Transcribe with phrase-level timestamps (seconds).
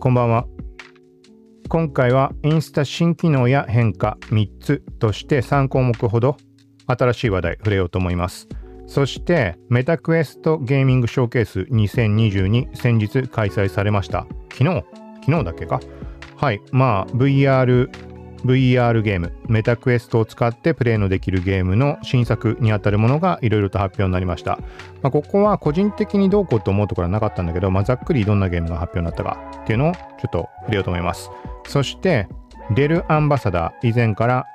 [0.00, 0.46] こんばんは。
[1.68, 6.36] 今回はインスタ新機能や変化3つとして3項目ほど
[6.86, 8.48] 新しい話題触れようと思います。
[8.86, 14.26] そしてメタクエストゲーミングショーケース2022先日開催されました。
[14.52, 14.84] 昨日？
[15.24, 15.80] 昨日だっけか？
[16.36, 16.60] はい。
[16.70, 17.88] まあ VR
[18.44, 24.58] VR ゲーム、メタクエストを使ってプレイのできるゲームの新作にあたるものがいろいろと発表になりました。
[25.02, 31.30] まあ、ここは個人的にどうこうと思うところはなかったんだけど、まあ、ざっくりどんなゲームが発表になったかっていうのをちょっと触れようと思います。
[31.66, 32.28] そして、
[32.74, 34.46] Dell アンバサダー、以前から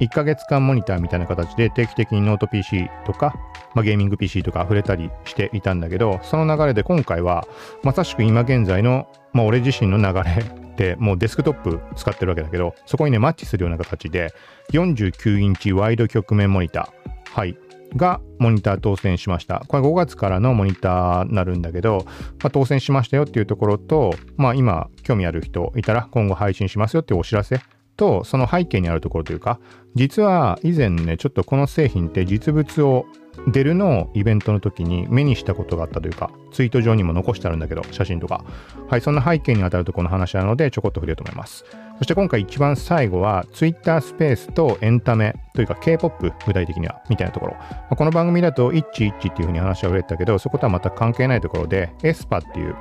[0.00, 3.34] 1ヶ月間モニターみたいな形で定期的にノート PC とか、
[3.74, 7.46] まあ、ゲーミング PC とか触れたりしていたんだけど、その流れで今回は
[7.82, 14.32] まさしく今現在の、まあ、俺自身の流れってもうデスクトップ使ってるわけだけど、そこにね、マッチするような形で、
[14.72, 17.58] 49インチワイド曲面モニター、はい、
[17.96, 19.64] がモニター当選しました。
[19.66, 22.12] これ5月からのモニターになるんだけど、ま
[22.44, 27.60] あ、当選しましたよっていうところと、まあ今興味ある人いたら今後配信しますよっていうお知らせ
[27.98, 29.60] と、その背景にあるところというか、
[29.94, 33.04] 実は以前ね、ちょっとこの製品って実物を
[33.46, 38.44] デルのイベントの時に目にしたことがあったというか、ツイート上にも残してあるんだけど、写真とか。
[38.88, 41.64] はい、そんな背景にあたるとこの話なので、ちょこっと触れようと思います。
[41.98, 47.56] そして今回一番最後は、Twitter スペースとエンタメというか K-POP 具体的には、みたいなところ。
[47.90, 52.76] まこの番組だと、イッチイッチっていうふうに話は触れてたけど、そことはまた関係ないところで、エスパっていう、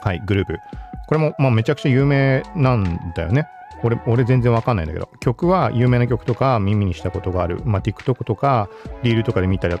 [0.00, 0.58] はい、グループ。
[1.08, 3.46] これも、まあ、めちゃくちゃ有名なんだよね。
[3.84, 7.60] 俺、俺全然わかんないんだけど、曲は有名な曲とか耳にしたことがある。
[7.64, 8.68] まあ、TikTok とか、
[9.02, 9.76] リールとかで見たり、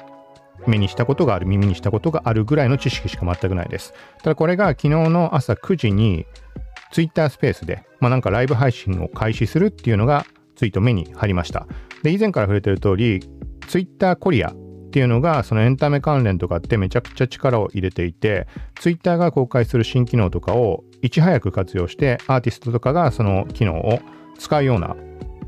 [0.66, 3.94] 目にしたことがある、耳にしたことがあるぐらいの知識しか全くないです。
[4.22, 6.26] ただこれが昨日の朝9時に
[6.92, 10.24] Twitter スペースで、まあなんかライブ配信を開始するっていうのが
[10.56, 11.66] ツイート目に入りました。
[12.02, 13.28] で、以前から触れてる通り、
[13.68, 14.54] Twitter コリアっ
[14.94, 18.46] ていうのがそのエンタメ関連とかってめちゃくちゃ力を入れていて
[18.76, 24.00] Twitter が公開する新機能とかをいち早く活用してアーティストとかがその機能を
[24.38, 24.96] 使うような、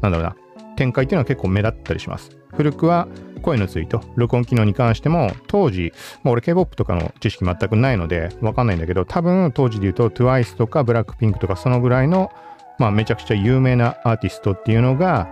[0.03, 0.37] なんだろうな、
[0.77, 2.37] 展開っていうのは結構目立ったりします。
[2.55, 3.09] 古くは
[3.41, 12.31] 声のツイート、録音機能に関しても、当時、まあ、俺 K-POP とかの知識全くないのでわかんないんだけど、多分当時で言うと TWICE とか BLACKPINK とかそのぐらいの、
[12.79, 15.27] まあめちゃくちゃ有名なアーティストっていうのが、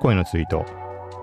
[0.00, 0.66] 声のツイート、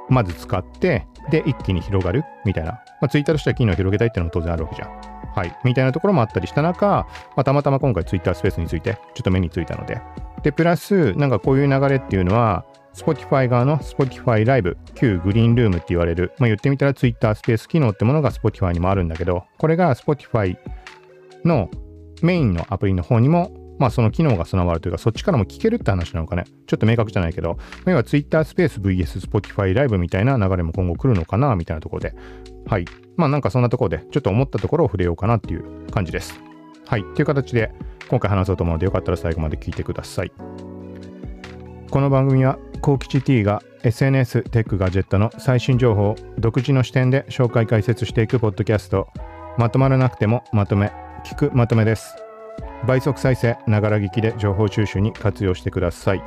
[0.09, 2.71] まず使って、で、一気に広がるみたいな。
[2.71, 5.16] まあ、ツイッターとしては機能を広げたいっていうのも当然あるわけじゃん。
[5.37, 5.55] はい。
[5.63, 10.01] みたいなところもあったりした中、まあ、たまたま今回 Twitter スペースについてちょっと目についたので。
[10.41, 12.65] で、プラス、なんかこういう流れっていうのは、
[12.95, 20.57] Spotify 側の Spotify Live、旧グリーンルームって言われる、まあ、言ってみたら Twitter スペース機能ってものが Spotify にもあるんだけど、これが Spotify
[21.45, 21.69] の
[22.23, 26.45] メインのアプリの方にも、まあその機能が備わるというか、そっちからも聞けるって話なのかね。
[26.65, 32.15] ちょっと明確じゃないけど、要は Twitter スペース VS Spotify Live みたいな流れも今後来るのかな、みたいなところで。
[32.67, 32.85] はい。
[33.15, 36.39] まあなんかそんなところで、ちょっと思ったところを触れようかなっていう感じです。
[36.85, 37.03] はい。
[37.15, 37.71] という形で、
[38.09, 40.31] 今回話そうと思うので、よかったら最後まで聞いてください。
[41.89, 49.07] この番組は幸吉 T が SNS テックガジェットの最新情報を独自の視点で紹介解説していくポッドキャスト
[49.57, 50.91] まとまらなくてもまとめ
[51.25, 52.26] 聞くまとめです
[52.85, 56.23] 倍速再生ながら聞きで情報収集に活用してください。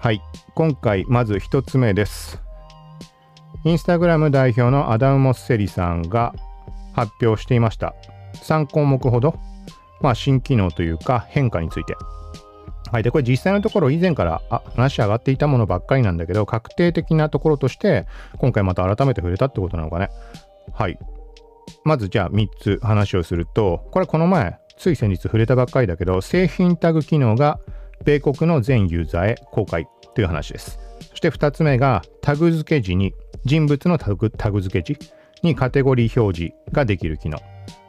[0.00, 0.20] はい
[0.54, 2.42] 今回まず一つ目です。
[3.64, 6.34] インスタグラム代表のアダム・モッセリさんが
[6.92, 7.94] 発表していました。
[8.34, 9.38] 3項目ほど、
[10.00, 11.94] まあ、新機能というか変化について。
[12.92, 13.02] はい。
[13.02, 20.10] で、これ実際のところ以前からあ話上がっていたものばっかりなんだけど、確定的なところとして、今回また改めて触れたってことなのかね。
[20.74, 20.98] はい。
[21.84, 27.60] まずじゃあ3つ話をすると、これこの前、つい先日触れたばっかりだけど、製品タグ機能が
[28.04, 30.78] 米国の全ユーザーへ公開という話です。
[31.08, 33.14] そして2つ目がタグ付け時に、
[33.46, 37.38] 人物のタグタグ付け時にカテゴリー表示ができる機能。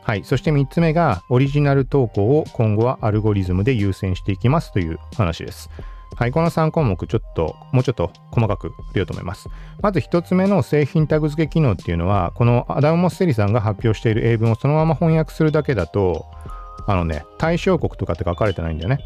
[0.03, 0.23] はい。
[0.25, 5.69] そして3つ目が、オリジナル投稿を今後はアルゴリズムで優先していきますという話です。
[6.15, 6.31] はい。
[6.31, 9.47] この3項目、ちょっと、もうちょっと細かく触れようと思います。
[9.81, 16.25] まず1つ目の製品タグ付け機能っていうのは、このアダム・モッセリさんが発表している英文をそのまま翻訳するだけだと、
[16.85, 18.99] あのね、対象国とかって書かれてないんだよね。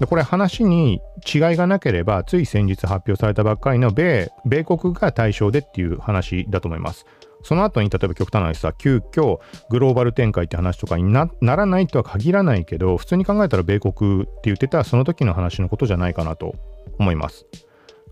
[0.00, 7.06] でこれ話に違いがなければ、つい先日発表されたばっかりの米、米国が対象でっていう話だと思います。
[7.44, 9.38] その後に例えば極端な話さ、急遽
[9.70, 16.54] グローバル展開って話とかにならないとは限らないけど、普通に考えたら米国って言ってたその時の話のことじゃないかなと
[16.98, 17.46] 思います。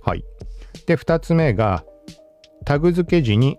[0.02, 0.24] はい。
[0.86, 1.84] で、2つ目が、
[2.64, 3.58] タグ付け時に、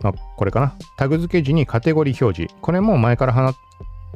[0.00, 0.76] まあ、これかな。
[0.98, 2.54] タグ付け時にカテゴリー表示。
[2.60, 3.32] これも前から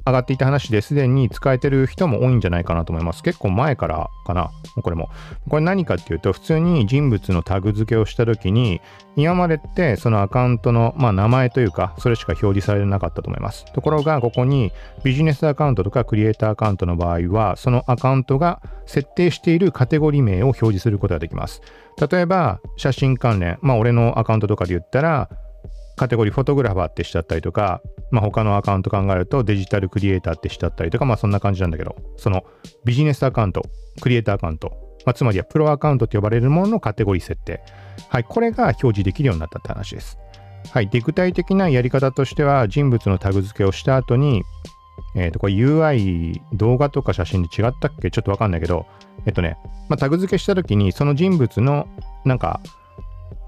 [0.07, 3.23] 上がっていた話ですでに使えてる人も多いんじゃないかなと思います。
[3.23, 4.51] 結構前からかな、
[4.83, 5.11] これも。
[5.49, 8.81] これ何かっていうと、普通に人物のタグ付けをした時に、
[9.17, 13.65] 今までってそのアカウントの、まあ、名前というか、それしか表示されなかったと思います。
[13.73, 14.73] ところが、ここに
[15.05, 21.63] ビジネスアカウントとかクリエイターアカウントの場合は、そのアカウントが設定しているカテゴリー名を表示することができます。
[22.11, 25.29] 例えば、写真関連、まあ、俺のアカウントとかで言ったら、
[25.99, 32.45] カテゴリーフォトグラファーってしちゃったりとか、まあ、他のアカウント考えるとデジタルクリエイターってしちゃったりとか、まあそんな感じなんだけど、その
[32.85, 33.63] ビジネスアカウント、
[34.01, 34.71] クリエイターアカウント、
[35.05, 37.61] まあ、つまりはプロアカウントと呼ばれるもののカテゴリー設定。
[38.09, 40.19] はい、これが表示できるようになったって話です。
[40.71, 44.43] はい、で具体的なやり方としては、人物のタグ付けをした後に、
[45.15, 48.11] えっ、ー、と、これ UI、動画とか写真で違ったっけ？
[48.11, 48.87] ちょっとわかんないけど、
[49.27, 49.57] えっとね、
[49.89, 51.89] まあ、タグ付けした時に、その人物の、
[52.25, 52.61] なんか、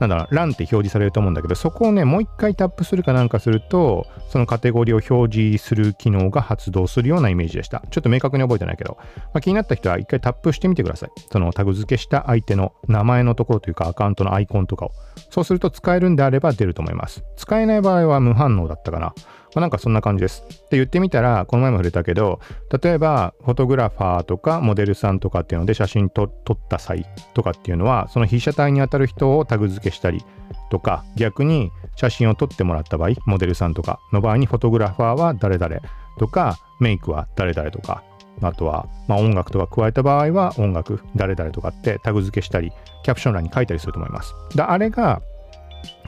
[0.00, 7.82] なんだろう、欄って表示されると思うんだけど、そこをね、もう一回タップするかなんかすると、そのカテゴリーを表示する機能が発動するようなイメージでした。
[7.90, 11.10] ちょっと明確に覚えてないけど、まあ、気になった人は一回タップしてみてください。
[11.30, 14.92] そのタグ付けした相手の名前のところというかアカウントのアイコンとかを。
[15.28, 17.22] そうすると使えるんであれば出ると思います。
[17.36, 19.14] 使えない場合は無反応だったかな。
[19.54, 20.44] まあ、なんかそんな感じです。
[20.48, 22.40] って言ってみたら、この前も触れたけど、
[22.82, 30.24] 例えば、フォトグラファーとかモデルさんとかっていうので写真撮った際とかっていうのは、その被写体に当たる人をタグ付けしたり
[30.70, 35.76] とか、逆に写真を撮ってもらった場合、モデルさんとかの場合にフォトグラファーは誰々
[36.18, 38.02] とか、メイクは誰々とか、
[38.42, 44.34] あとは、まあ、音楽とか加えた場合は音楽、誰々とかってタグ付けしたり、キャプション欄に書いたりすると思います。
[44.54, 45.20] だあれが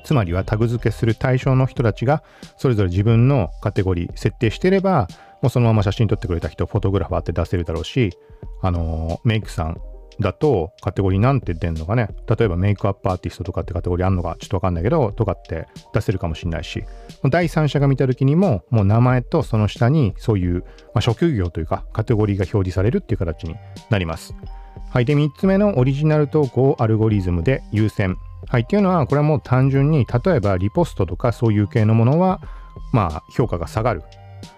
[0.05, 2.23] つまりはタグ付けする対象の人たちが
[2.57, 5.09] それぞれ自分のカテゴリー設定してれば
[5.43, 8.17] もうそのまま写真撮ってくれた人フォトグラファーって出せるだろうし
[8.63, 9.81] あのメイクさん
[10.21, 12.09] だとカテゴリーなんて出んのかね。
[12.29, 16.85] 例えばメイクアップアーティストとかってカテゴリーあんのかちょっとわかんないけどとかって出せるかもしれないし
[17.31, 20.65] 第三者が見た時にももう名前とその下にそういう、
[20.95, 23.57] まあ、職業というかカテゴリーが表示されるっていう形に
[23.91, 24.35] なります。
[24.91, 25.05] はい。
[25.05, 28.17] で3つ目のオリジナル投稿アルゴリズムで優先。
[28.49, 32.41] はい、っていうのはこれはもう単純に例えばリポストとかそういう系のものは
[32.93, 34.03] まあ評価が下がる。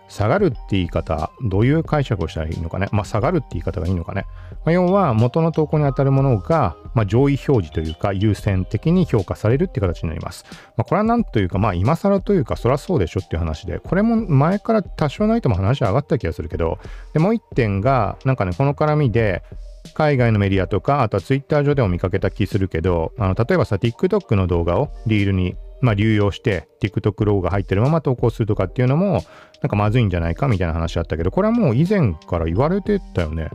[0.06, 2.88] 下がるって言い方どういう解釈をしたらいいのかね。
[2.92, 4.26] まあ下がるって言い方がいいのかね、
[4.64, 10.44] まあ、要は元の投稿に当たるものが、まあ、上位表示というか優先的に評価されるって形になります、
[10.76, 16.78] まあ、これは何というかまあ今更というかそりゃそうでしょっていう話でこれも前から多少ないとも話は上がった気がするけど
[17.12, 19.42] でもう一点がなんかねこの絡みで
[19.92, 29.22] 海外のメディアとか、あとはツイッター上でも見かけた気するけど、あの例えばさ、TikTok の動画をリールに、まあ、流用して、TikTok ロゴが入ってるまま投稿するとかっていうのも、
[29.62, 33.50] なんかまずいんじゃないかみたいな話あったけど、これはもう以前から言われてたよね。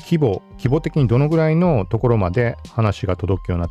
[0.00, 3.68] 規模、規模的にどのぐらいのところまで話が届くような、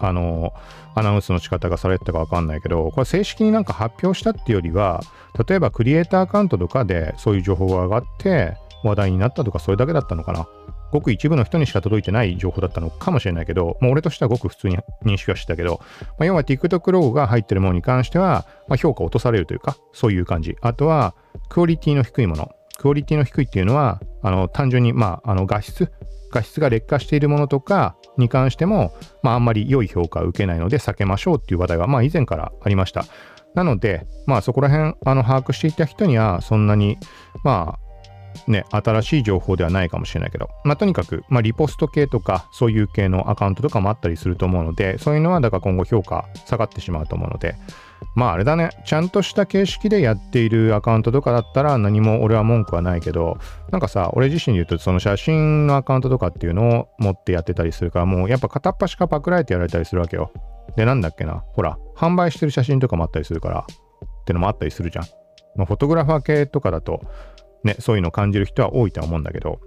[0.00, 0.52] あの、
[0.94, 5.00] アナウンスの仕方がされてたかわかんないけど、これ正式になんか発表したっていうよりは、
[5.48, 10.48] 例えばクリエイターアカウントとかでそういう情報が上がって話題になったとかそれだけだったのかな。
[10.92, 20.56] ごく一部の人にしか届いてない情報だったのかもしれないけど、まあ、俺としてはごく普通に認識はしてたけど、まあ、要は TikTok ロゴが入ってるものに関しては、まあ、評価落とされるというか、そういう感じ。
[20.60, 21.14] あとは、
[21.48, 22.50] クオリティの低いもの。
[22.78, 25.92] クオリティの低いっていうのは、あの単純に、まあ、あの画質、
[26.32, 33.04] 画質が劣化しているものとかに関しても、まあ、あんまり良い評価を受けないので避けましょうっていう話題は、まあ、以前からありました。
[33.54, 36.98] なので、まあ、そこら辺、あの、把握していた人には、そんなに、
[37.42, 37.89] まあ、
[38.46, 47.56] ね、新しい情報ではないかもしれないけど、まあ、とにかく、まあ、リポスト系とか、そういう系のアカウントとかもあったりすると思うので、そういうのは、だから今後評価下がってしまうと思うので、
[48.14, 53.38] まああれだね、ちゃんとした形式でやっているアカウントとかだったら何も俺は文句はないけど、
[53.70, 60.32] なんかさ、俺自身で言うとその写真のアカウントとかっていうのを持ってやってたりするから、もうやっぱ片っ端からパクられてやられたりするわけよ。
[60.76, 65.04] で、なんだっけな、ほら、販売してる写真とかもあったりするから、ってのもあったりするじゃん。
[65.56, 67.02] まあ、フォトグラファー系とかだと、
[67.64, 69.60] ね、そういうのを感じる人は多いとは思うんだけど、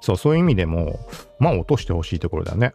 [0.00, 1.00] そう、そういう意味でも、
[1.38, 2.74] まあ落としてほしいところだね。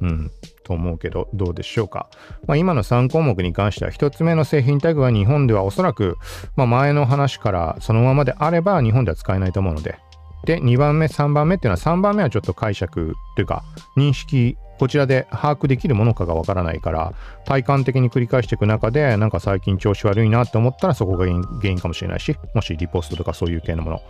[0.00, 0.30] うん、
[0.62, 2.08] と思うけど、どうでしょうか。
[2.46, 6.16] まあ、今の3項目に関しては、1つ目の製品タグは日本ではおそらく、
[6.56, 9.98] まあ、前の話からそのままであれば日本では使えないと思うので、
[10.44, 13.64] で、2番目、3番目っていうのは、3番目はちょっと解釈というか、
[13.96, 17.12] 認識こちらで把握できるものかがわからないから、
[17.44, 24.02] 体感的に繰り返していく中で、なんか最近調子悪いなって思ったらそこが原因かもしれないし、もしリポストとかそういう系のもの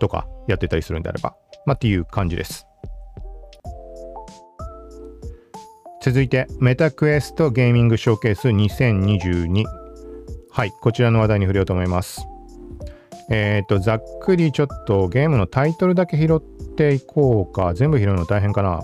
[0.00, 2.66] とかやってたりするんであれば、まあっていう感じです。
[6.02, 9.64] 続いて、メタクエストゲーミングショーケース2022。
[10.50, 12.26] はい、こちらの話題に触れようと思います。
[13.30, 17.74] えっ、ー、と、ざっくりちょっとゲームのタイトルだけ拾っていこうか。
[17.74, 18.82] 全部拾うの大変かな。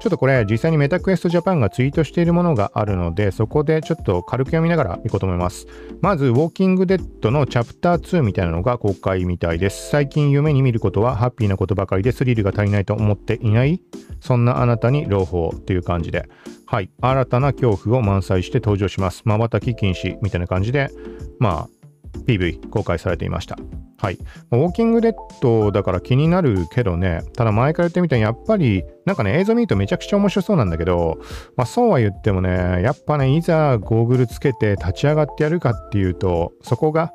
[0.00, 5.66] ちょっとこれ実際にメタクエストジャパンがツイートしているものがあるので、そこでちょっと軽く読みながらいこうと思います。
[6.00, 9.90] まず、ウォーキングデッドのチャプター2みたいなのが公開みたいです。
[9.90, 13.80] 最近夢に見ることはハッピーなことばかりでスリルが足りないと思っていない
[14.20, 16.28] そんなあなたに朗報っていう感じで。
[16.66, 16.90] はい。
[17.00, 19.22] 新たな恐怖を満載して登場します。
[19.24, 20.90] 瞬き禁止みたいな感じで、
[21.38, 21.77] まあ、
[22.26, 23.56] PV 公開されていました。
[24.00, 24.18] はい。
[24.52, 31.18] ウォーキングデッドだから気になるけどね、ただ前から言ってみたらやっぱり、なんかね、映像見るとめちゃくちゃ面白そうなんだけど、
[31.56, 37.12] まあそうは言ってもね、やっぱね、いざゴーグルつけて立ち上がってやるかっていうと、そこが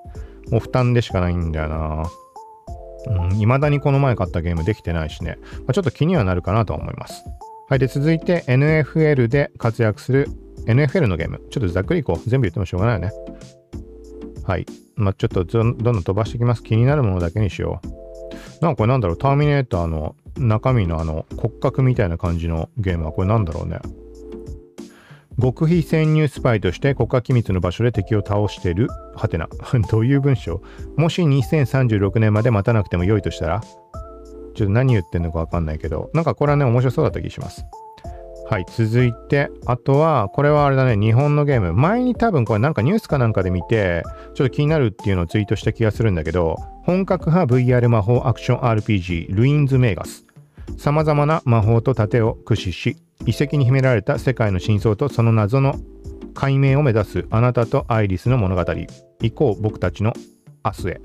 [0.51, 2.03] もう負担でしかないんだよな。
[3.05, 7.23] うん、未だにこの前買ったゲームできてないしね、まあ、ちょっと気にはなるかなとは思います。
[7.69, 7.79] はい。
[7.79, 10.29] で、続いて NFL で活躍する
[10.65, 11.41] NFL のゲーム。
[11.49, 12.29] ちょっとざっくりいこう。
[12.29, 13.11] 全部言ってもしょうがないよね。
[14.43, 14.65] はい。
[14.95, 16.63] まあ、ちょっとどんどん飛ばしていきます。
[16.63, 18.63] 気になるものだけにしよう。
[18.63, 23.79] なんかこれなんだろう、ターミネーターの中身のあの骨格みたいな感じのゲームはこれなんだろうね。
[25.41, 29.49] 極秘潜入スパイとして国家機密の場所で敵を倒してるはてな。
[29.89, 30.61] どういう文章？
[30.95, 33.61] もし2036年まで待たなくても良いとしたら？
[34.53, 37.65] ちょっと何言ってんのかわかんないけど、なんかこれはね、面白そうだった気します。
[38.45, 41.73] はい、続いて、あとは、これはあれだね、日本のゲーム。
[41.73, 50.25] 前に多分これなんかニュースかなんかで見て、ちょっと気になるっていうのをツイートした気がするんだけど、本格派 VR 魔法アクション RPG、ルインズ・メーガス。
[50.77, 55.75] 様々な魔法と盾を駆使し、遺跡に秘められた世界の真相とその謎の
[56.33, 58.65] 解明を目指すあなたとアイリスの物語。
[59.21, 60.13] 以降、僕たちの
[60.65, 61.01] 明日へ。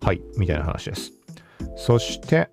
[0.00, 1.12] はい、みたいな話です。
[1.76, 2.48] そして、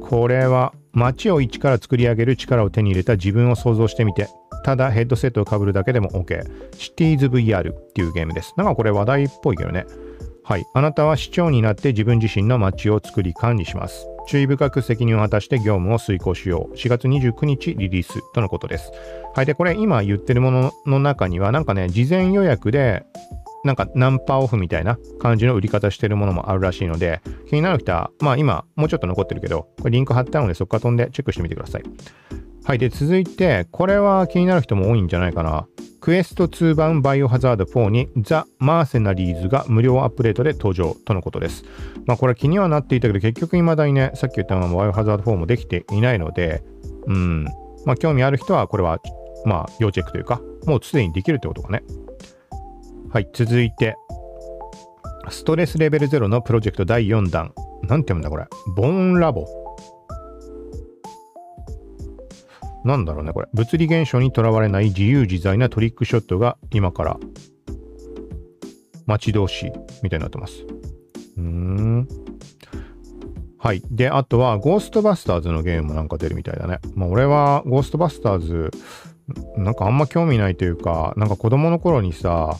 [0.00, 4.28] これは街を一から作り上げる力を手に入れた自分を想像してみて、
[4.64, 6.42] ただヘッドセットをかぶるだけでも OK。
[6.76, 8.54] シティーズ VR っていうゲームです。
[8.56, 9.84] なんかこれ話題っぽいけどね。
[10.42, 10.64] はい。
[10.74, 14.06] あなたは市長になって自分自身の街を作り管理します。
[14.26, 16.74] 注意深く責任を果たして業務を遂行しよう。
[16.74, 18.92] 4月29日リリースとのことです。
[19.34, 19.46] はい。
[19.46, 23.04] で、これ今言ってるものの中には、なんかね、事前予約で
[23.64, 31.82] なんかナンパオフみたいな感じの売り方してるものもあるらしいので、気になる人は、まあ今もうちょっと残ってるけど、これリンク貼ったのでそこから飛んでチェックしてみてください。
[32.64, 32.78] はい。
[32.78, 35.66] で、続いて、これは気になる人も多いんじゃないかな。
[36.00, 41.64] クエスト2版バイオハザード4にザ・マーセナリーズが無料アップデートで登場とのことです。
[42.04, 46.62] まあこれ気にはなっていたけど結局未だにね、さっき言ったままバイオハザード4もできていないので、
[47.06, 47.44] うん、
[47.86, 49.00] まあ興味ある人はこれは
[49.46, 51.82] まあ要チェックというか、もうすでにできるってことかね。
[53.14, 53.94] はい、続いて、
[55.30, 57.52] ストレスレベル0のプロジェクト第4弾。
[57.84, 58.44] なんて読むんだこれ。
[58.74, 59.46] ボーンラボ。
[62.84, 63.46] なんだろうね、これ。
[63.54, 67.20] 物理現象にとらわれない自由自在なトリックショットが今から
[69.06, 70.64] 待ち遠しいみたいになってます。
[71.36, 72.08] うーん。
[73.58, 73.82] はい。
[73.92, 76.80] で、あとは、ゴーストバスターズのゲームもなんか出るみたいだね。
[76.96, 78.72] まあ、俺は、ゴーストバスターズ、
[79.56, 82.58] なんかあんま興味ないというか、なんか子供の頃にさ、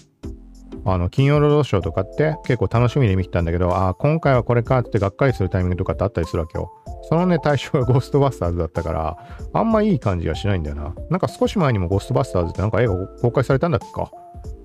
[0.87, 6.71] あの、金曜ロードショーとかって結構楽しみで見てたんだけど、ああ、今回はこれかってがっかりするタイミングとかってあったりするわけよ。
[7.09, 9.17] そのね、対象がゴーストバスターズだったから、
[9.53, 10.95] あんまいい感じがしないんだよな。
[11.11, 14.11] なんか少し前にもゴーストバスターズってなんか映画公開されたんだっけか。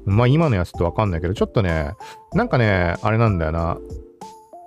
[0.05, 1.91] まあ今のやつってわかんないけど、ちょっとね、
[2.33, 3.77] なんかね、あれなんだよな。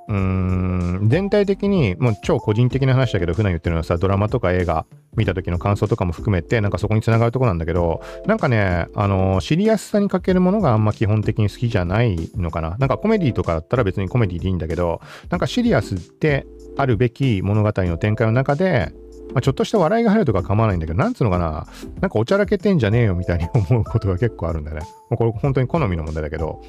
[0.08, 4.84] うん、全体的に、もう超個人的な話だけど、普段言ってるのはさ、ドラマとか映画
[5.16, 12.76] 見た時の感想とかも含めて、なんかそこにつながるとこなんだけど、なんかね、あの、シリアスさに欠けるものがあんま基本的に好きじゃないのかな。
[12.78, 18.92] なんかコメディとかだったら別にコメディでいいんだけど、なんかシリアスってあるべき物語の展開の中で、
[19.32, 21.66] まあ、ちょっとした笑いが入るとか構わないんだけど、なんつうのかな、
[22.00, 24.86] なんかおちゃらけてんじゃねえよみたいに思うことが結構あるんだよね。
[25.10, 26.60] もうこれ本当に好みの問題だけど、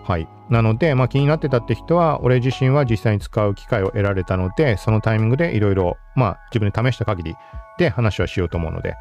[0.08, 0.28] はい。
[0.50, 7.36] なので、まあ、気になってたって人は、俺自身は実際に使う機会を得られたので、そのタイミングでいろいろ、まあ、自分で試した限り
[7.78, 8.96] で話はしようと思うので、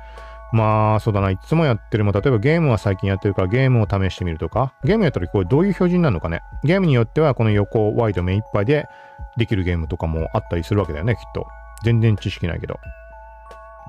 [0.52, 6.42] まあ、そうだな、いつもやってるも、例えばゲームは最近やってるからゲームを試してみるとか、ゲームやったらこれどういう表示になるのかね。
[6.64, 8.88] ゲームによってはこの横、ワイド目いっぱいで
[9.36, 11.46] できるゲームとかもあったりするわけだよね、きっと。
[11.84, 12.80] 全然知識ないけど。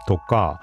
[0.08, 0.62] とか、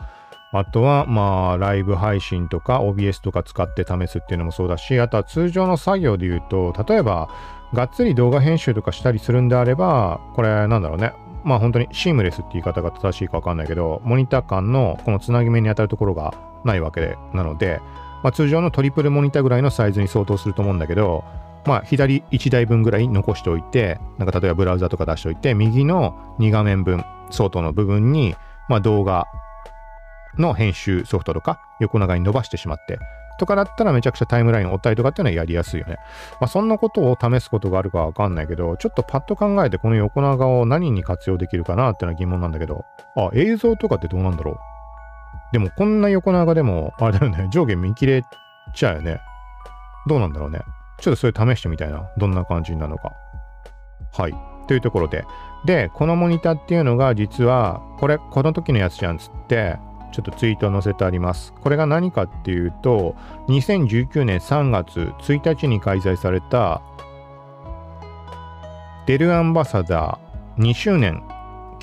[0.55, 7.29] あとは、まあ、ライブ配信とか OBS とか使って試すっていうのもそうだし、あとは通常の作業で言うと、例えば、
[7.73, 11.13] がっつり動画編集とかしたりするんであれば、これなんだろうね。
[11.43, 16.33] まあ本当にシームレスって言い方が正しいかわかんないけど、モニター間のこのつなぎ目に当たるところが
[16.65, 17.81] ないわけでなので、
[18.23, 21.25] まあ、通常のトリプルモニターぐらいのサイズに相当すると思うんだけど、
[21.67, 28.37] まあ左1台分ぐらい残しておいて、なんか例えばブラウザとか出しておいて、右の2画面分相当の部分に、
[28.69, 29.27] まあ動画
[30.39, 32.99] の編集ソフトとか横長に伸ばしてしまって、
[33.39, 35.97] とかだったらめちゃくちゃタイムラインを追ったりとかっていうのはやりやすいよね。
[36.41, 42.85] まあそんなことを試すことがあるかわかんないけど、ちょっとパッと考えてこの横長を何に活用できるかなっていうのは疑問なんだけど、
[43.17, 44.59] あ、映像とかってどうなんだろう？
[45.53, 48.25] でもこんな横長でも、あれだよね、上下見切れ
[48.75, 49.21] ちゃうよね。
[50.07, 50.61] どうなんだろうね？
[51.01, 52.09] ちょっとそれ試してみたいな。
[52.17, 53.13] どんな感じになるのか。
[54.13, 54.35] はい。
[54.69, 55.25] というところで。
[55.67, 59.77] で、このモニターっていうのが実は、これ、この時のやつじゃんつって、
[60.15, 61.53] ちょっとツイートを載せてあります。
[61.61, 63.17] これが何かっていうと、
[63.49, 66.81] 2019年3月1日に開催された、
[69.07, 71.23] デルアンバサダー2周年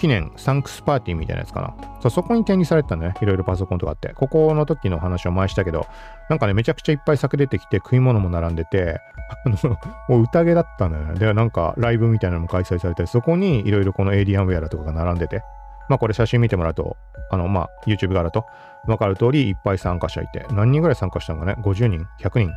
[0.01, 1.75] 記念サンクスパーティーみたいなやつかな。
[2.01, 3.13] そそこに展示されてたね。
[3.21, 4.13] いろいろパソコンとかって。
[4.15, 5.85] ここの時の話を前したけど、
[6.29, 8.99] なんかね、めちゃくちゃいっぱい酒出てきて食い物も並んでて、
[9.45, 9.77] あの、
[10.09, 11.19] もう宴だったんだよね。
[11.19, 15.43] で、なんかライブみたいなのも開催されたり、そこにいろいろこのエイリアンウェアだとかが並んでて、
[15.91, 16.95] まあこれ写真見てもらうと、
[17.29, 18.45] あの、まあ YouTube 側だと
[18.87, 22.51] わかる通りいっぱい参加者いて、何人ぐらい参加したのかね ?50 人 ?100 人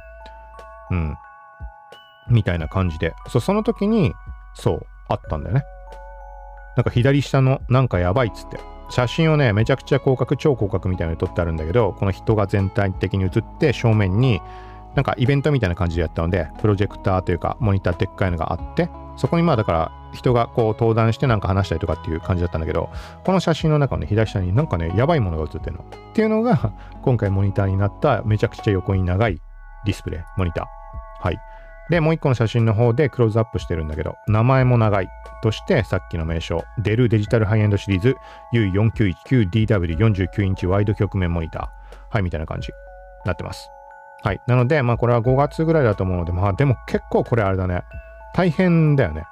[0.93, 1.17] うん。
[2.31, 3.13] みたいな感じで。
[3.29, 4.15] そう、その時に、
[4.55, 5.65] そう、あったんだよね。
[6.77, 8.61] なんか左下のなんかやばいっつって。
[8.89, 14.41] 写真をね、めちゃくちゃ広角、超広角みたいなのに撮ってあるんだけど、この人が全体的に映って正面に
[14.95, 22.91] なんかイベントみたいな感じでやったので、プロジェクターというかモニターでっかいのがあって、そこにまあだから人がこう登壇してなんか話したりとかっていう感じだったんだけど、
[23.25, 25.85] この写真の中のね、左下になんかね、やばいものが映ってるの。
[25.85, 29.41] っていうのが、今回モニターになっためちゃくちゃ横に長い
[29.85, 30.67] ディスプレイ、モニター。
[31.21, 31.39] はい。
[31.91, 35.09] で、もう一個の写真の方でクローズアップしてるんだけど、名前も長い
[35.43, 38.17] として、さっきの名称、デルデジタルハイエンドシリーズ
[38.55, 41.97] U4919DW49 インチワイド曲面モニター。
[42.11, 42.75] はい、みたいな感じに
[43.27, 43.69] なってます。
[44.25, 44.41] はい。
[44.47, 47.83] なので、まあこれは5月ぐらいだと思うので、まあでも結構これあれだね。
[48.35, 49.27] 大変だよね。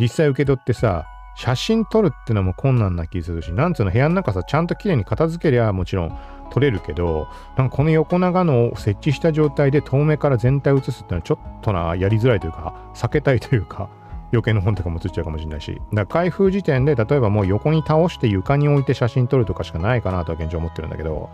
[0.00, 6.18] 実際受け取ってさ、写真撮るってのも困難な気するし、なんつうの部屋の中さ、ちゃんと綺麗に片付けりゃもちろん
[6.50, 13.88] 撮れるけど、なんかこの横長のを設置した状態で遠目から全体を写すってのはちょっとな、やりづらいというか、避けたいというか、
[14.32, 21.30] 余計な本とかも写っちゃうかもしれないし、だから開封時点で例えばもう横に倒して床に置いて写真撮るとかしかないかなとは現状思ってるんだけど、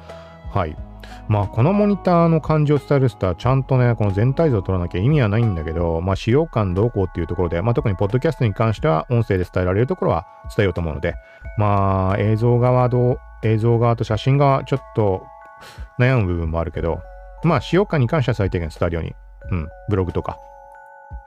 [0.53, 0.77] はい。
[1.29, 11.15] まあ、このモニターの感じを伝えるスター、ちゃんとね、この全体像を取らなきゃ意味はないんだけど、まあ、使用感どうこうっていうところで、まあ、特にポッドキャストに関しては、音声で伝えられるところは伝えようと思うので、
[11.59, 15.25] まあ、映像側ど映像側と写真側、ちょっと
[15.99, 17.01] 悩む部分もあるけど、
[17.45, 19.15] まあ、使用感に関しては最低限伝えるように、
[19.51, 20.39] うん、ブログとか、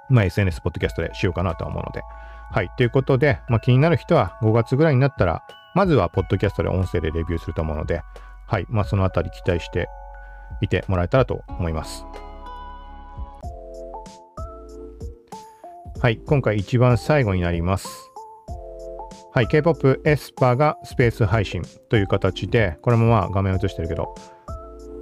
[0.09, 2.01] まあ、SNS、ポッドキャストでしようかなとは思うので。
[2.51, 2.69] はい。
[2.75, 5.41] ということで、まあ、気になる人は5月ぐらいになったら、
[5.73, 8.01] まずはポッドキャストで音声でレビューすると思うので、
[8.51, 8.65] はい。
[8.67, 9.87] まあ、そのあたり期待して
[10.59, 12.03] いてもらえたらと思います。
[16.01, 16.17] はい。
[16.17, 17.87] 今回一番最後になります。
[19.33, 19.47] はい。
[19.47, 24.13] K-POP エスパーがスペース配信という形で、これもまあ画面映してるけど、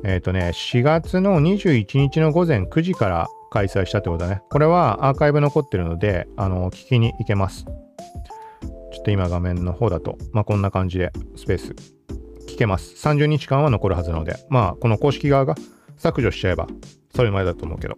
[0.04, 4.44] えっ、ー、とね、4月の21日の午前9時から開催したってことだね。
[4.52, 7.66] これはアーカイブ残ってるので、あの、聞きに行けます。
[7.66, 11.99] ちょっと今画面の方だと、まあ、こんな感じでスペース
[12.60, 12.94] けます。
[13.08, 15.56] 30日間は残るはずなので、まあ、この公式側が
[15.98, 16.68] 削除しちゃえば、
[17.16, 17.96] それまでだと思うけど。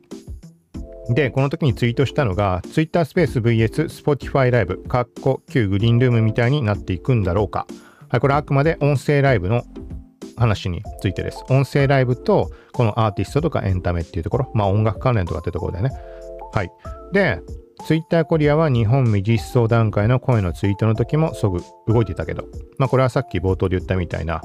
[1.10, 7.68] で、この時にツイートしたのが、Twitter スペース VS Spotify ライブ、カッコ旧グリーンルームみたいになっていくんだろうか。
[8.10, 9.64] はい、これあくまで音声ライブの
[10.38, 11.44] 話についてです。
[11.50, 15.92] 音声ライブと、このアーティストとかエンタメっていうところ、まあ音楽関連とかってところだよね。
[16.54, 16.72] はい。
[17.12, 17.42] で、
[17.86, 22.46] ツイッターコリアは日本未実装段階の声のツイートの時もすぐ動いてたけど、
[22.78, 24.42] まあこれはさっき冒頭で言ったみたいな、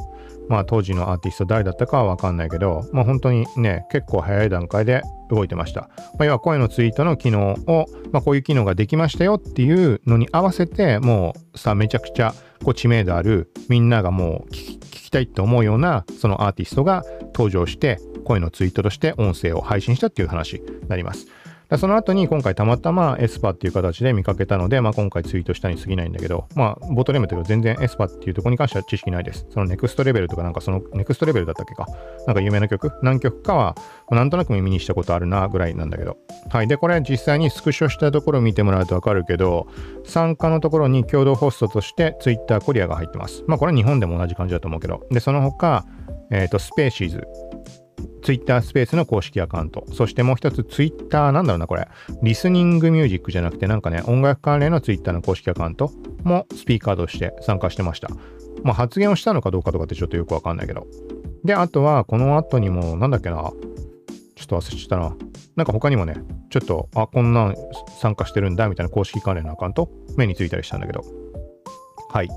[0.48, 5.82] まあ当時のアーティスト誰だったかはわかんないけど、まあ本当にね、結構早い段階で動いてました。
[5.82, 5.88] ま
[6.20, 21.26] あ、要は声のツイートの機能を、まあこういう機能ができましたよっていうのに合わせて、もうさ、めちゃくちゃこう知名度ある、みんながもう聞きたいって思うようなそのアーティストが登場して、声のツイートとして音声を配信したっていう話になります。
[21.78, 29.46] その後に今回たまたま aespa っていう形で見かけたので、まあ、今回ツイートしたに過ぎないんだけど、まあ、ボトレムというか全然 aespa っていうところに関しては知識ないです。
[29.50, 31.86] その Next Level とかなんかその Next Level だったっけか。
[32.26, 32.92] なんか有名な曲？
[33.02, 33.74] 何曲かは
[34.10, 36.18] なんとなく耳にしたことあるなぐらいなんだけど。
[36.50, 36.68] はい。
[36.68, 39.66] で、これ実際にスクショしたところを見てもらうとわかるけど、
[40.04, 43.42] 参加のところに共同ホストとして Twitter コリアが入ってます。
[43.48, 45.04] まあこれは日本でも同じ感じだと思うけど。
[45.10, 45.84] で、その他、
[46.30, 47.26] えっ、ー、と、スペーシーズ
[48.22, 49.84] ツイッタースペースの公式アカウント。
[49.92, 51.88] そしてもう一つ、ツイッターなんだろうな、これ。
[52.22, 55.92] リスニングミュージックじゃなくて、なんかね、音楽関連のツイッターの公式アカウント
[56.24, 58.08] もスピーカーとして参加してました。
[58.62, 60.86] まあ、発言をしたのかどうかとかってちょっとよくわかんないけど。
[61.44, 63.52] で、あとは、この後にも、なんだっけな。
[64.34, 65.16] ちょっと忘れちゃったな。
[65.56, 66.16] なんか他にもね、
[66.50, 67.54] ちょっと、あ、こんなん
[68.00, 71.04] 参加してるんだ、みたいな公式関連のアカウント、目についたりしたんだけど。
[72.10, 72.28] はい。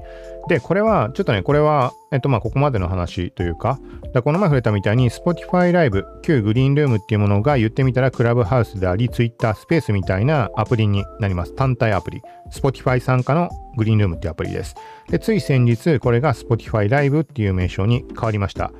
[0.49, 3.79] で、これは、ちょっとね、これは、えっと、まあ、ここまでの話というか、
[4.15, 11.55] だこの前触れたみたいに、Spotify ライブ、旧グリーンルームっていうものが言ってみたら、クラブハウスであり、Twitter スペースみたいなアプリになります。
[11.55, 12.21] 単体アプリ。
[12.51, 14.73] Spotify 参加のグリーンルームっていうアプリです。
[15.11, 18.71] で、つい先日、これが Spotify ライブっていう名称に変わりました。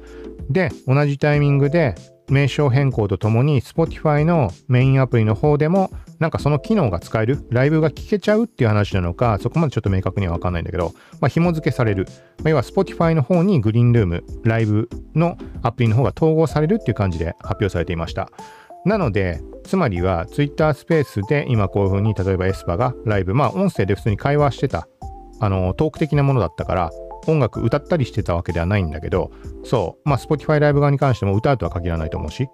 [0.49, 1.93] で、同じタイミングで、
[2.29, 12.05] 名称変更とともに Spotify のメインアプリの方でもなんかその機能が使えるライブが聞けちゃうっていう話なのかそこまでちょっと明確にはわかんないんだけど、まあ、紐付けされる、
[12.39, 18.29] まあ、要は Spotify の方にグリーンルームライブのアプリの方が統合されるっていう感じで発表されていました。
[18.85, 24.87] なのでつまりは Twitter スペースで今こういう風に例えばエスパがライブまあ音声で普通に会話してた
[25.41, 26.91] あのトーク的なものだったから
[27.29, 29.31] 音楽歌ったりしてたわけではないんだけど、
[29.63, 32.47] そう、まあ Spotify ライブ側に関しても歌うとは限らないと思うし、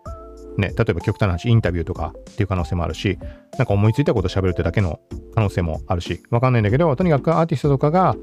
[0.58, 3.18] ね、例えば極端な話、インタビューとかっていう可能性もあるし、
[3.58, 5.00] なんか思いついたこと喋るってだけの
[5.34, 8.16] 可能性もあるし、わかんないんだけど、とにかくアーティストとかが、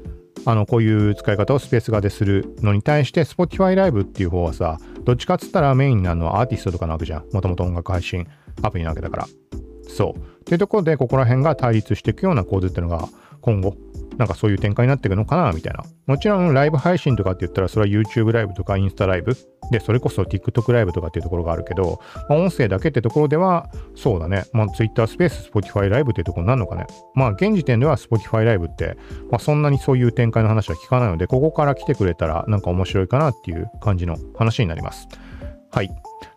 [0.45, 7.25] あの、こういう使い方をスペース側でするのに対して、Spotify ライブっていう方はさ、どっちかっつったらメインになるのはアーティストとかなわけじゃん。
[7.31, 8.27] もともと音楽配信
[8.61, 9.27] アプリなわけだから。
[9.87, 10.19] そう。
[10.19, 13.07] っていうところで、ここら辺が対立していくような構図っていうのが、
[13.43, 13.75] 今後
[14.17, 15.83] なんかそういう展開になっていくのかなみたいな。
[16.05, 19.35] もちろんライブ配信とかって言ったらそれは YouTube ライブとかインスタライブ
[19.71, 24.45] で、それこそ TikTok ライブとかっていうところがあるけど、まあ、音声だけってところでは、そうだね。
[24.53, 26.85] まあ Twitter スペース Spotify ライブっていうところになるのかね。
[27.15, 28.95] まあ現時点では Spotify ライブって、
[29.31, 35.07] まあそんなにそういう展開の話は聞かないので、ここから来てくれたらなんか面白いかなっていう感じの話になります。
[35.71, 35.89] はい。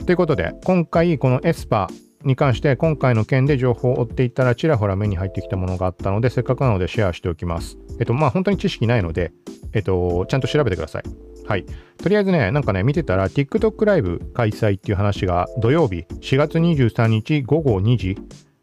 [0.07, 7.79] ということで、今回このエスパーに関して今回の件で情報を追っていったらちらほら目に入ってきたものがあったのでせっかくなのでシェアしておきます。
[7.99, 9.33] えっとまあ本当に知識ないので、
[9.73, 11.03] えっと、ちゃんと調べてください。
[11.47, 11.65] はい。
[11.99, 18.19] とりあえずね、なんかね、見てたら TikTok ライブ開催っていう話が土曜日4月23日午後2時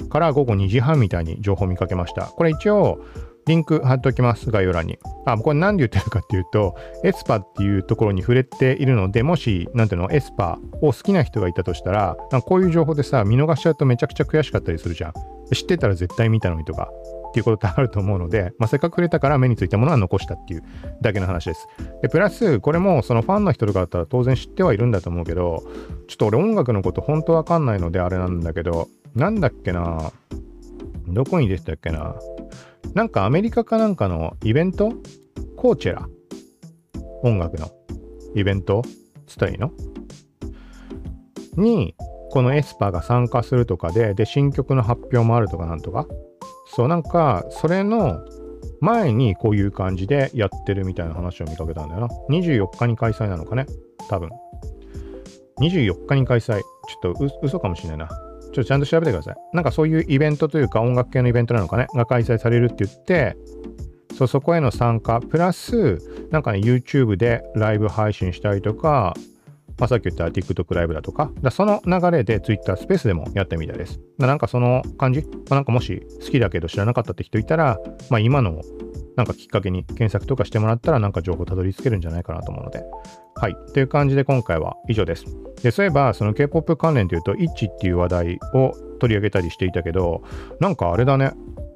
[0.10, 2.26] から午後2時半みたいに情報を見かけました。
[2.26, 2.99] これ一応
[3.45, 4.97] リンク貼っておきます、概要欄に。
[5.25, 15.13] あ、これ何で言ってるかっていうと、 aespa っていうところに触れているので、もし、なんていうの、 aespa を好きな人がいたとしたら、なんかこういう情報でさ、見逃しちゃうとめちゃくちゃ悔しかったりするじゃん。
[15.53, 16.89] 知ってたら絶対見たのにとか、
[17.29, 20.63] っていうことってあると思うので、まあ、せっかく触れたから目についたものは残したっていう
[21.01, 21.67] だけの話です。
[22.03, 25.63] で、プラス、これもそのファンの人とかだったら当然知ってはいるんだと思うけど、
[26.08, 30.12] ちょっと俺音楽のこと本当わかんないのであれなんだけど、なんだっけな
[31.08, 32.15] どこに出てたっけな
[32.93, 34.93] なんかアメリカかなんかのイベント？
[35.58, 36.08] コーチェラ？
[37.23, 37.71] 音楽の？
[38.36, 38.84] イベント？
[39.25, 39.71] つったらいいの？
[41.56, 41.95] に、
[42.29, 46.08] このエスパーが参加するとかで、で、新曲の発表もあるとかなんとか？
[46.75, 48.19] そう、なんか、それの
[48.79, 52.08] 前にこういう感じでやってるみたいな話を見かけたんだよな。
[52.29, 53.65] 24日に開催なのかね？
[54.10, 54.29] 多分。
[55.62, 56.60] 24日に開催。
[56.60, 58.10] ちょっと嘘かもしれないな。
[58.54, 59.36] ちょっとちゃんと調べてください。
[59.54, 63.36] なんかそういうイベントというか音楽系のイベントなのかね、が開催されるって言って、
[64.16, 65.98] そうそこへの参加、プラス、
[66.32, 69.16] なんかね、YouTube でライブ配信したりとか、
[69.80, 74.00] まあ、さっき言った TikTok ライブだとか、だその流れで Twitter スペースでもやったみたいです。
[74.20, 77.80] なんかその感じ、まあ、なんかもし好きだけど知らなかったって人いたら、
[78.12, 78.62] まあ、今の
[79.16, 82.84] なんかきっかけに検索とかしてもらったらなんか情報たどり着けるんじゃないかなと思うので。
[83.43, 83.58] はい。
[83.73, 85.25] という感じで今回は以上です。
[85.63, 90.23] で、そういえばその K-POP 関連というと、イッチっていう話題を取り上げたりしていたけど、
[90.62, 91.34] なんかあれだね。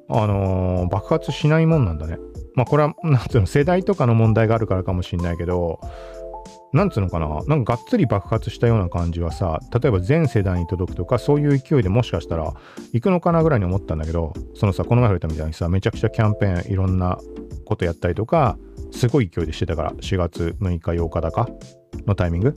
[0.08, 2.16] あのー、爆発しないもんなんだね。
[2.54, 5.78] まあこれは、 なんつうの、世代とかの問題があるからかもしんないけど、
[6.72, 12.52] なんつうのかななんかがっつり爆発したような感じはさ例えば全世代に届くとかそういう勢いでもしかしたら
[12.92, 17.18] 行くのかなぐらいに思ったんだけどそのさこの前触れたみたいにさめちゃくちゃキャンペーンいろんな
[17.64, 18.58] ことやったりとか
[18.90, 21.48] すごい勢いでしてたから4月6日8日だか
[22.06, 22.54] のタイミング。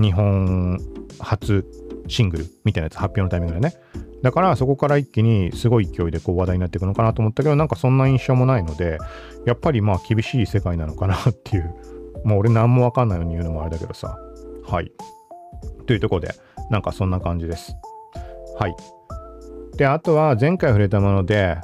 [0.00, 0.78] 日本
[1.20, 1.64] 初
[2.08, 3.74] シングルみたいなやつ発表のタイミングでね。
[4.22, 8.98] だからそこから一気にすごい勢いでこう話題になっていくのかなと思ったけどなんかそんな印象もないので
[9.44, 11.74] やっぱりまあ厳しい世界なのかなっていう。
[12.24, 14.18] もう俺何もわかんないのに言うのもあれだけどさ。
[14.66, 14.90] はい。
[15.86, 16.34] というとこで
[16.70, 17.76] なんかそんな感じです。
[18.58, 18.74] はい。
[19.76, 21.58] であとは前回触れたもので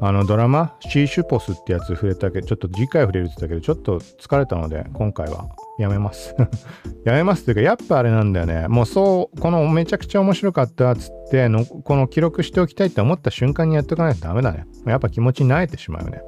[0.00, 6.34] あのドラマシーシュポスってやつ触れたけどちょっと次回触れるって言ったけどちょっと疲れたので今回はやめます。
[7.04, 8.68] やめますっていうかやっぱあれなんだよね。
[8.68, 14.66] もうそうこのめちゃくちゃ面白かったっつってのこの記録しておきたいって思った瞬間にやっとかないとダメだね。
[14.86, 16.22] やっぱ気持ちに慣れてしまうよね。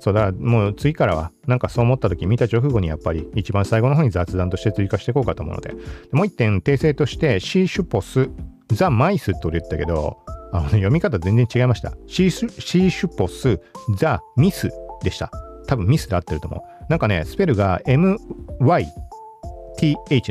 [0.00, 5.74] そうだからもう次からはなんかそう思った時見た直後にやっぱり一番最後の方に雑談として追加していこうかと思うので
[6.12, 8.30] もう一点訂正としてシーシュポス
[8.72, 10.18] ザ・マイスって俺言ったけど
[10.52, 11.92] あの、読み方全然違いました。
[12.06, 13.60] シーシュシーシュポス、
[13.96, 14.70] ザ・ミス
[15.02, 15.30] でした。
[15.66, 16.60] 多分ミスで合ってると思う。
[16.90, 18.86] なんかね、スペルが MYTH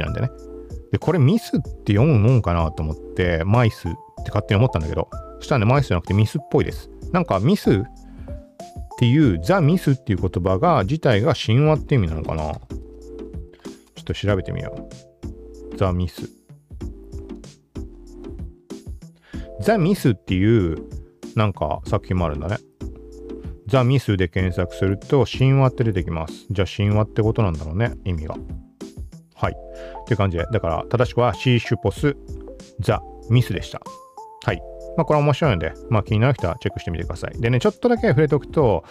[0.02, 0.32] なんだよね。
[0.92, 6.90] で、これミスって読むもんかなと思って、マイスって勝手に思ったんだけど、そしたらね、マイスじゃなくてミスっぽいです。
[7.12, 7.84] なんかミスっ
[9.00, 12.60] ていう、ザ・ミスっていう言葉が、自体が神話って意味なのかなちょ
[14.02, 14.90] っと調べてみよ
[15.74, 15.78] う。
[15.78, 16.39] ザ・ミス。
[19.62, 20.78] ザ・ミスっていう
[21.36, 22.58] なんか作品もあるんだね。
[23.68, 26.48] ザ・ミスで検索すると神話って出てきます。
[26.50, 28.36] じゃあ神話ってことなんだろうね、意味が。
[29.36, 29.54] はい。
[29.54, 32.16] って感じで、だから正しくはシーシュポス・
[32.80, 33.80] ザ・ミスでした。
[34.44, 34.62] はい。
[34.98, 37.40] まあこれは面白いので、まあ気になる人はチェックしてみてください。
[37.40, 38.84] でね、ちょっとだけ触れておくと、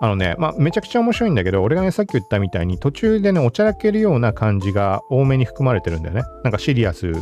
[0.00, 6.22] あのね、まあめちゃくちゃ面白いんだけど、俺がね、さっき言ったみたいに途中でね、おちゃらけるような感じが多めに含まれてるんだよね。
[6.42, 7.12] なんかシリアス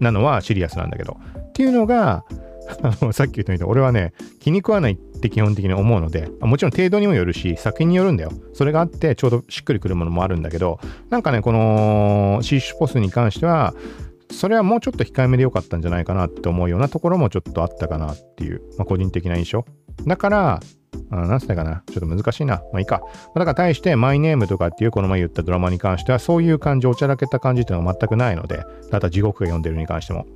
[0.00, 1.16] なのはシリアスなんだけど。
[1.38, 2.24] っていうのが、
[2.82, 8.32] あのさっき言ったみたいに俺はね、気に食わないって基本的に思うので、もちろん程度にもよるし、作品によるんだよ。
[8.52, 10.80] それがあってちょうどしっくりくるものもあるんだけど、
[11.10, 13.74] なんかね、このシーシュポスに関しては、
[14.30, 19.64] それはもうちょっと控えめでよかったんじゃないかなって思うようなところもちょっとあったかなっていう、まあ、個人的な印象。
[20.06, 20.60] だから、
[21.10, 22.56] 何つったかなちょっと難しいな。
[22.72, 23.02] まあいいか
[23.34, 23.40] ま。
[23.40, 30.26] だから対して、マイネームとかっていうこの前言ったドラマに関しては、そういう感じ、おちゃらけた感じっていうのが全くないので、ただ地獄が読んでるに関しても。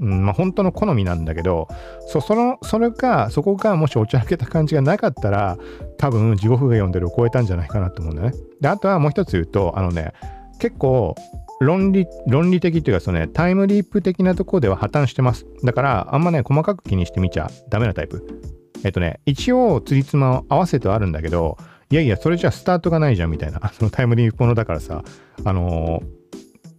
[0.00, 1.68] うんまあ、本当の好みなんだけど
[2.08, 5.58] そそのそれかそこがもしおちゃらけた感じがなかったら
[5.98, 8.36] 多分地獄が読んでるを超えたんじゃないかなと思うんだよね。
[8.60, 10.12] であとはもう一つ言うとあのね
[10.58, 11.14] 結構
[11.60, 15.46] 論理論理的っていうかそのねタイムリープ的なところでは破綻してます。
[15.62, 18.61] だからあんまね細かく気にしてみちゃダメなタイプ。
[18.84, 21.56] えっとね一応つりつま合わせてはあるんだけど
[21.90, 25.02] いやいやそれじゃスタートがないじゃんみたいなそのタイムリープものだからさ
[25.44, 26.00] あの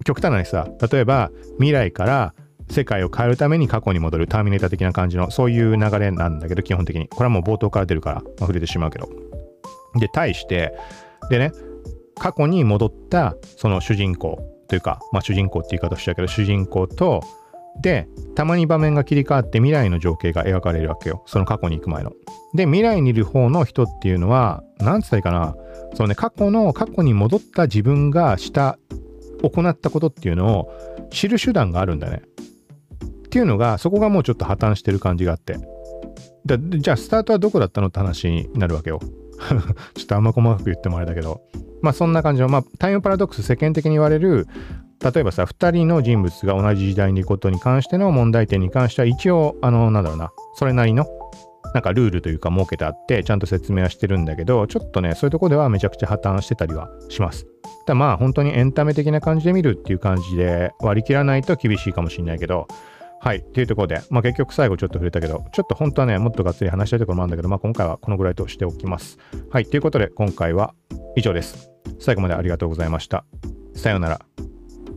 [0.01, 2.33] ー、極端なさ例えば未来から
[2.69, 7.07] 世界を変えるために過去に戻るターミネーター的な感じのそういう流れなんだけど基本的に。
[7.07, 9.09] これはもう冒頭から出るから、まあ、触れてしまうけど。
[9.95, 10.73] で対して
[11.29, 11.51] でね
[12.15, 17.21] 過去に戻ったその主人公というか、まあ、主人公って言い方をしちゃうけど主人公と
[17.81, 22.13] でたまに場面が切り替わって未来の情景が描かれるわけよその過去に行く前の
[22.53, 25.55] で未来にいる方の人っていうのは何つったらいいかな
[25.95, 28.77] そのね過去の過去に戻った自分がした
[29.41, 32.23] 行ったことっていうのを知る手段があるんだね
[33.33, 35.57] っていうのが、そこがもうちょっと破綻してる感じがあって。
[36.45, 38.99] だじゃあ、スタートはどこだったのって話になるわけよ。
[39.95, 41.41] ちょっとあんま細かく言ってもあれだけど。
[41.81, 44.47] まあそんな感じの、まあタイムパラドックス世間的に言われる、
[45.03, 51.05] 例えばさ、2人の人物が同じ時代にいることに関しての問題点に関しては、一応、あの、なんだろうな、それなりの、
[51.73, 57.45] なんかルールというか設けてあって、ちゃんと説明はしてるんだけど、ちょっとね、そういうとこではめちゃくちゃ破綻してたりはします
[57.85, 57.93] た。
[57.93, 62.67] だまあ本当にエンタメ的な感じで見るっていう感じで割り切らないと厳しいかもしれないけど、
[63.19, 63.41] はい。
[63.41, 69.17] というところで、まあ、結局最後ちょっと触れたけど、ちょっと本当はね、もっとがっつり話したいところもあるんだけど、まあ、今回はこのぐらいとしておきます。
[69.49, 69.65] はい。
[69.65, 70.73] ということで、今回は
[71.15, 71.71] 以上です。
[71.99, 73.23] 最後までありがとうございました。
[73.75, 74.52] さようなら。